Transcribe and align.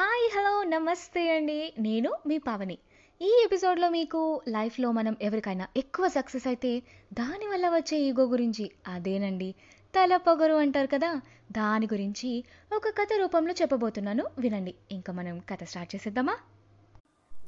Hi 0.00 0.38
hello 0.38 0.64
నమస్తే 0.64 1.36
అండి. 1.36 1.74
నేను 1.78 2.16
మీ 2.26 2.38
పావని. 2.38 2.78
ఈ 3.22 3.42
ఎపిసోడ్లో 3.44 3.88
మీకు 3.88 4.42
లైఫ్లో 4.48 4.92
మనం 4.92 5.16
ఎవరికైనా 5.22 5.66
ఎక్కువ 5.76 6.08
సక్సెస్ 6.08 6.46
అయితే 6.46 6.82
దానివల్ల 7.12 7.68
వచ్చే 7.68 7.98
ఈగో 7.98 8.22
గురించి 8.22 8.70
అదేనండి. 8.88 9.54
తల 9.94 10.16
పొగరు 10.16 10.54
అంటారు 10.54 10.86
కదా 10.86 11.20
దాని 11.52 11.86
గురించి 11.86 12.44
ఒక 12.76 12.88
కథ 12.88 13.08
రూపంలో 13.16 13.54
చెప్పబోతున్నాను. 13.62 14.24
వినండి 14.38 14.74
ఇంకా 14.90 15.12
మనం 15.12 15.38
కథ 15.38 15.64
స్టార్ట్ 15.64 15.94
చేసేద్దామా? 15.94 16.36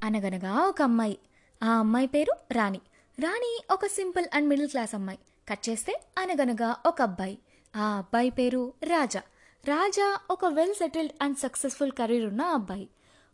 అనగనగా 0.05 0.61
ఒక 0.61 0.83
అమ్మాయి. 0.83 1.19
ఆ 1.63 1.71
అమ్మాయి 1.71 2.07
పేరు 2.07 2.37
రాణి. 2.53 2.81
రాణి 3.21 3.65
ఒక 3.71 3.87
సింపుల్ 3.87 4.25
అండ్ 4.35 4.49
మిడిల్ 4.49 4.69
క్లాస్ 4.69 4.95
అమ్మాయి. 4.95 5.19
కట్ 5.49 5.69
చేస్తే 5.69 6.01
అనగనగా 6.19 6.77
ఒక 6.87 7.03
అబ్బాయి. 7.03 7.39
ఆ 7.77 7.99
అబ్బాయి 7.99 8.31
పేరు 8.31 8.73
రాజా. 8.85 9.23
రాజా 9.67 10.19
ఒక 10.31 10.45
well 10.45 10.75
settled 10.75 11.13
and 11.23 11.37
successful 11.39 11.93
career 11.93 12.27
ఉన్న 12.27 12.41
అబ్బాయి. 12.41 12.89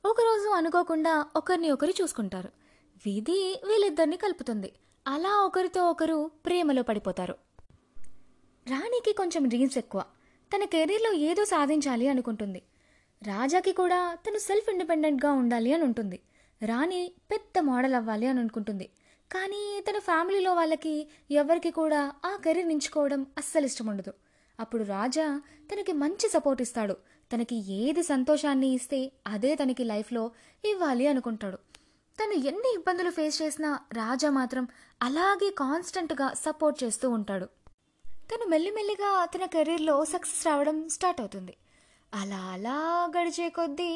ఒకరోజు 0.04 0.48
అనుకోకుండా 0.48 1.26
ఒకరిని 1.36 1.70
ఒకరు 1.70 1.90
చూసుకుంటారు. 2.02 2.48
విధి 3.06 3.62
వీళ్ళిద్దరిని 3.68 4.16
కలుపుతుంది. 4.16 4.72
అలా 5.06 5.36
ఒకరితో 5.36 5.90
ఒకరు 5.90 6.30
ప్రేమలో 6.46 6.82
పడిపోతారు. 6.82 7.36
రాణికి 8.66 9.12
కొంచెం 9.12 9.48
డ్రీమ్స్ 9.48 9.78
ఎక్కువ. 9.78 10.04
తన 10.56 10.64
కెరీర్లో 10.64 11.12
ఏదో 11.12 11.44
సాధించాలి 11.44 12.08
అనుకుంటుంది. 12.08 12.62
రాజాకి 13.22 13.72
కూడా 13.72 14.14
తను 14.14 14.38
సెల్ఫ్ 14.38 14.70
ఇండిపెండెంట్గా 14.70 15.32
ఉండాలి 15.32 15.72
అని 15.72 15.82
ఉంటుంది. 15.82 16.20
రాణి 16.66 17.12
పెద్ద 17.30 17.58
మోడల్ 17.58 17.94
అవ్వాలి 17.94 18.26
అని 18.26 18.38
అనుకుంటుంది. 18.38 18.90
కానీ 19.32 19.84
తన 19.90 19.98
ఫ్యామిలీలో 19.98 20.54
వాళ్ళకి 20.54 21.08
ఎవరికి 21.30 21.70
కూడా 21.70 22.12
ఆ 22.24 22.38
కెరీర్ 22.44 22.66
ఎంచుకోవడం 22.66 23.26
అస్సలు 23.38 23.66
ఇష్టం 23.66 23.86
ఉండదు. 23.86 24.12
అప్పుడు 24.58 24.84
రాజా 24.84 25.26
తనకి 25.72 25.92
మంచి 25.92 26.28
సపోర్ట్ 26.28 26.62
ఇస్తాడు. 26.62 26.94
తనకి 27.30 27.56
ఏది 27.72 28.02
సంతోషాన్ని 28.02 28.74
ఇస్తే 28.74 29.12
అదే 29.26 29.54
తనకి 29.54 29.84
లైఫ్లో 29.84 30.22
ఇవ్వాలి 30.64 31.06
అనుకుంటాడు. 31.06 31.58
తను 32.18 32.32
ఎన్ని 32.32 32.70
ఇబ్బందులు 32.78 33.10
ఫేస్ 33.10 33.42
చేసినా 33.42 33.80
రాజా 33.92 34.30
మాత్రం 34.30 34.64
అలాగే 35.02 35.50
కాన్స్టెంట్గా 35.50 36.34
సపోర్ట్ 36.34 36.84
చేస్తూ 36.84 37.10
ఉంటాడు. 37.10 37.46
తను 38.30 38.46
మెల్లిమెల్లిగా 38.46 39.24
తన 39.24 39.44
కెరీర్లో 39.46 40.04
సక్సెస్ 40.04 40.46
రావడం 40.46 40.88
స్టార్ట్ 40.88 41.20
అవుతుంది. 41.20 41.54
అలా 42.12 42.40
అలా 42.52 42.78
గడిచే 43.16 43.48
కొద్దీ 43.48 43.90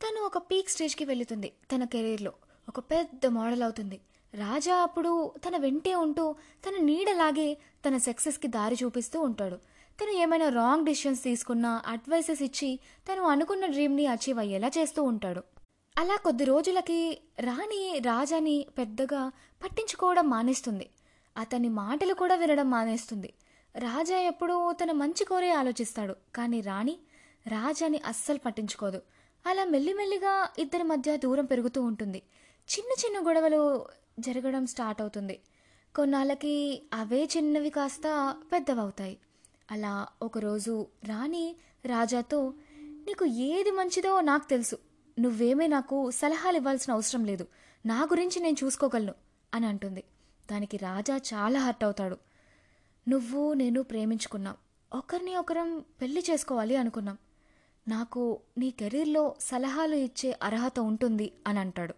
తను 0.00 0.20
ఒక 0.20 0.38
పీక్ 0.38 0.70
స్టేజ్కి 0.70 1.04
వెళుతుంది 1.04 1.52
తన 1.72 1.84
కెరీర్లో. 1.84 2.32
ఒక 2.68 2.80
పెద్ద 2.80 3.26
మోడల్ 3.26 3.62
అవుతుంది. 3.62 3.98
రాజా 4.34 4.76
అప్పుడు 4.76 5.12
తన 5.46 5.56
వెంటే 5.56 5.94
ఉంటూ 5.94 6.24
తన 6.66 6.74
నీడలాగే 6.80 7.48
తన 7.86 7.96
సక్సెస్కి 7.98 8.48
దారి 8.48 8.76
చూపిస్తూ 8.82 9.20
ఉంటాడు. 9.20 9.58
తను 10.00 10.10
ఏమైనా 10.10 10.48
రాంగ్ 10.48 10.86
డిసిషన్స్ 10.86 11.22
తీసుకున్నా 11.22 11.82
అడ్వైసెస్ 11.86 12.42
ఇచ్చి 12.42 12.80
తను 13.08 13.22
అనుకున్న 13.22 13.66
డ్రీమ్ని 13.66 14.06
అచీవ్ 14.06 14.38
అయ్యేలా 14.38 14.70
చేస్తూ 14.78 15.02
ఉంటాడు. 15.02 15.42
అలా 15.98 16.16
కొద్ది 16.16 16.44
రోజులకి 16.44 17.20
రాణి 17.40 17.98
రాజాని 17.98 18.66
పెద్దగా 18.78 19.32
పట్టించుకోవడం 19.64 20.30
మానేస్తుంది. 20.30 20.90
అతని 21.36 21.68
మాటలు 21.68 22.14
కూడా 22.14 22.34
వినడం 22.34 22.70
మానేస్తుంది. 22.70 23.32
రాజా 23.78 24.18
ఎప్పుడూ 24.18 24.72
తన 24.72 24.92
మంచి 24.92 25.24
కోరే 25.24 25.50
ఆలోచిస్తాడు 25.50 26.16
కానీ 26.34 26.60
రాణి 26.60 26.98
రాజాని 27.46 28.00
అస్సలు 28.06 28.38
పట్టించుకోదు. 28.38 29.02
అలా 29.46 29.64
మెల్లిమెల్లిగా 29.64 30.48
ఇద్దరి 30.58 30.82
మధ్య 30.82 31.16
దూరం 31.16 31.44
పెరుగుతూ 31.44 31.82
ఉంటుంది. 31.82 32.22
చిన్న 32.68 32.90
చిన్న 33.04 33.28
గొడవలు 33.28 33.86
జరగడం 34.18 34.66
స్టార్ట్ 34.66 35.00
అవుతుంది. 35.00 35.40
కొన్నాళ్ళకి 35.96 36.82
అవే 36.94 37.28
చిన్నవి 37.36 37.70
కాస్త 37.70 38.36
పెద్దవవుతాయి. 38.52 39.18
అలా 39.70 40.06
ఒకరోజు 40.22 40.86
రాణి 41.04 41.56
రాజాతో 41.86 42.54
నీకు 42.80 43.24
ఏది 43.24 43.70
మంచిదో 43.70 44.20
నాకు 44.20 44.48
తెలుసు. 44.48 44.78
నువ్వేమీ 45.18 45.66
నాకు 45.66 46.10
సలహాలు 46.10 46.56
ఇవ్వాల్సిన 46.56 46.92
అవసరం 46.92 47.24
లేదు. 47.24 47.46
నా 47.86 48.02
గురించి 48.02 48.40
నేను 48.40 48.56
చూసుకోగలను 48.64 49.14
అని 49.54 49.66
అంటుంది. 49.66 50.04
దానికి 50.52 50.76
రాజా 50.76 51.16
చాలా 51.16 51.60
హర్ట్ 51.60 51.84
అవుతాడు. 51.84 52.16
నువ్వు 53.08 53.52
నేను 53.52 53.82
ప్రేమించుకున్నాం. 53.82 54.56
ఒకరిని 54.94 55.36
ఒకరం 55.36 55.84
పెళ్ళి 56.00 56.24
చేసుకోవాలి 56.30 56.76
అనుకున్నాం. 56.76 57.18
నాకు 57.88 58.40
నీ 58.58 58.70
కెరీర్లో 58.70 59.34
సలహాలు 59.40 59.94
ఇచ్చే 59.94 60.38
అర్హత 60.42 60.80
ఉంటుంది 60.80 61.32
అని 61.46 61.58
అంటాడు. 61.58 61.94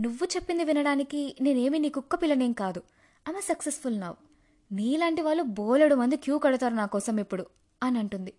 నువ్వు 0.00 0.28
చెప్పింది 0.36 0.64
వినడానికి 0.64 1.36
నేనేమి 1.40 1.78
నీ 1.78 1.88
కుక్క 1.88 2.14
పిల్లనేం 2.14 2.52
కాదు. 2.52 2.82
ఆమె 3.28 3.40
సక్సెస్ఫుల్ 3.40 4.00
నావు 4.00 4.31
నీలాంటి 4.72 5.22
వాళ్ళు 5.22 5.42
బోలెడు 5.42 5.94
మంది 5.94 6.16
క్యూ 6.16 6.38
కడతారు 6.38 6.74
నా 6.74 6.86
కోసం 6.86 7.20
ఇప్పుడు 7.20 7.46
అని 7.82 7.98
అంటుంది. 7.98 8.34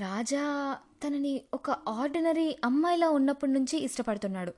రాజా 0.00 0.76
తనని 1.06 1.42
ఒక 1.54 1.70
ఆర్డినరీ 1.70 2.56
అమ్మాయిలా 2.64 3.10
ఉన్నప్పటి 3.10 3.52
నుంచి 3.52 3.84
ఇష్టపడుతున్నాడు. 3.84 4.50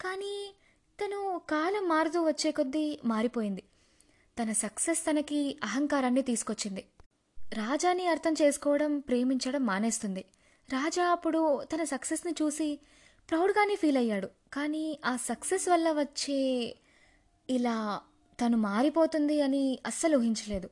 కానీ 0.00 0.54
తను 1.04 1.40
కాలం 1.50 1.88
మారుతూ 1.88 2.22
వచ్చే 2.22 2.50
కొద్దీ 2.50 3.00
మారిపోయింది. 3.04 3.62
తన 4.42 4.52
సక్సెస్ 4.52 5.10
తనకి 5.10 5.58
అహంకారాన్ని 5.64 6.22
తీసుకొచ్చింది. 6.22 6.86
రాజాని 7.52 8.06
అర్థం 8.06 8.34
చేసుకోవడం 8.42 8.98
ప్రేమించడం 8.98 9.66
మానేస్తుంది. 9.66 10.24
రాజా 10.72 11.10
అప్పుడు 11.10 11.64
తన 11.64 11.84
సక్సెస్ని 11.84 12.34
చూసి 12.42 12.78
ప్రౌడ్గానే 13.30 13.74
ఫీల్ 13.74 13.96
అయ్యాడు. 13.96 14.26
కానీ 14.52 14.98
ఆ 15.04 15.16
సక్సెస్ 15.16 15.68
వల్ల 15.68 15.92
వచ్చే 15.92 16.74
ఇలా 17.50 18.00
తను 18.40 18.56
మారిపోతుంది 18.56 19.40
అని 19.40 19.78
అస్సలు 19.86 20.18
ఊహించలేదు. 20.18 20.66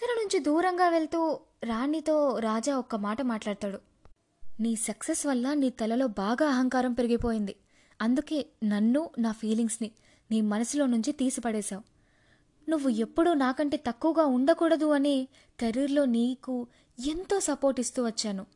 తన 0.00 0.12
నుంచి 0.18 0.38
దూరంగా 0.38 0.88
వెళ్తూ 0.88 1.40
రాణితో 1.64 2.38
రాజా 2.38 2.78
ఒక్క 2.78 2.96
మాట 2.96 3.22
మాట్లాడతాడు. 3.22 3.78
నీ 4.60 4.76
సక్సెస్ 4.76 5.26
వల్ల 5.26 5.54
నీ 5.54 5.70
తలలో 5.70 6.06
బాగా 6.06 6.48
అహంకారం 6.48 6.92
పెరిగిపోయింది. 6.92 7.56
అందుకే 8.02 8.46
నన్ను 8.64 9.10
నా 9.18 9.32
ఫీలింగ్స్ని 9.32 9.90
నీ 10.30 10.40
మనసులో 10.40 10.86
నుంచి 10.86 11.12
తీసిపడేశావు. 11.12 11.82
నువ్వు 12.70 12.88
ఎప్పుడూ 12.88 13.34
నాకంటే 13.34 13.76
తక్కువగా 13.76 14.24
ఉండకూడదు 14.24 14.86
అని 14.86 15.28
కెరీర్లో 15.60 16.04
నీకు 16.04 16.66
ఎంతో 17.06 17.40
సపోర్ట్ 17.40 17.80
ఇస్తూ 17.80 18.04
వచ్చాను. 18.04 18.46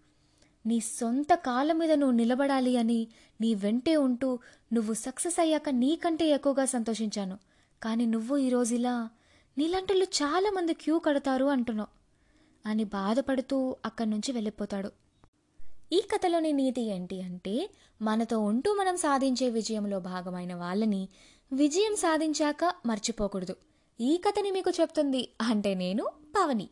నీ 0.66 0.80
సొంత 0.80 1.34
కాళ్ళ 1.34 1.72
మీద 1.72 1.92
నువ్వు 1.92 2.16
నిలబడాలి 2.16 2.76
అని 2.76 3.08
నీ 3.40 3.54
వెంటే 3.54 3.96
ఉంటూ 3.96 4.38
నువ్వు 4.72 4.94
సక్సెస్ 4.94 5.40
అయ్యాక 5.40 5.68
నీకంటే 5.68 6.28
ఎక్కువగా 6.28 6.64
సంతోషించాను. 6.64 7.38
కానీ 7.82 8.06
నువ్వు 8.06 8.36
ఈరోజు 8.36 8.74
ఇలా 8.74 9.08
నీలాంటి 9.58 9.94
చాలామంది 9.94 10.74
క్యూ 10.74 10.98
కడతారు 10.98 11.44
అంటున్నావు 11.44 11.88
అని 12.68 12.84
బాధపడుతూ 12.84 13.76
అక్కడి 13.84 14.10
నుంచి 14.10 14.32
వెళ్ళిపోతాడు. 14.32 14.92
ఈ 15.92 16.00
కథలోని 16.00 16.52
నీతి 16.52 16.82
ఏంటి 16.82 17.22
అంటే 17.22 17.70
మనతో 18.02 18.40
ఉంటూ 18.40 18.74
మనం 18.74 18.96
సాధించే 18.96 19.50
విజయంలో 19.50 20.00
భాగమైన 20.00 20.54
వాళ్ళని 20.54 21.08
విజయం 21.52 21.96
సాధించాక 21.96 22.74
మర్చిపోకూడదు. 22.86 23.56
ఈ 24.00 24.16
కథని 24.16 24.50
మీకు 24.50 24.70
చెప్తుంది 24.80 25.28
అంటే 25.40 25.74
నేను 25.74 26.06
పవని. 26.36 26.68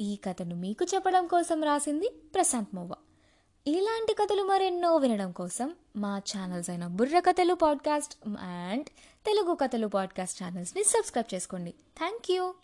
ఈ 0.00 0.16
కథను 0.16 0.56
మీకు 0.56 0.86
చెప్పడం 0.94 1.26
కోసం 1.26 1.64
రాసింది 1.64 2.10
ప్రశాంత్ 2.34 2.74
మొవ్వ 2.74 2.94
ఇలాంటి 3.66 4.14
కథలు 4.14 4.42
మరెన్నో 4.42 4.96
వినడం 4.96 5.32
కోసం 5.32 5.74
మా 5.98 6.18
ఛానల్స్ 6.18 6.70
అయిన 6.70 6.86
బుర్ర 6.86 7.20
కథలు 7.20 7.54
పాడ్కాస్ట్ 7.54 8.14
అండ్ 8.40 8.86
తెలుగు 9.26 9.54
కథలు 9.54 9.86
పాడ్కాస్ట్ 9.86 10.42
ఛానల్స్ని 10.42 10.84
సబ్స్క్రైబ్ 10.84 11.34
చేసుకోండి. 11.34 11.70
Thank 11.70 12.30
you 12.32 12.54